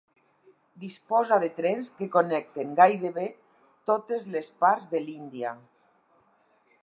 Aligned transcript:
Disposa 0.83 1.37
de 1.43 1.49
trens 1.57 1.91
que 1.99 2.07
connecten 2.15 2.71
gairebé 2.79 3.27
totes 3.91 4.27
les 4.37 4.49
parts 4.65 4.89
de 4.95 5.03
l'Índia. 5.05 5.53